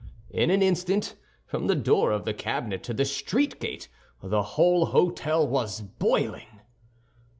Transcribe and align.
In 0.31 0.49
an 0.49 0.63
instant, 0.63 1.15
from 1.45 1.67
the 1.67 1.75
door 1.75 2.11
of 2.11 2.25
the 2.25 2.33
cabinet 2.33 2.81
to 2.85 2.93
the 2.95 3.05
street 3.05 3.59
gate, 3.59 3.87
the 4.23 4.41
whole 4.57 4.87
hôtel 4.93 5.47
was 5.47 5.81
boiling. 5.81 6.61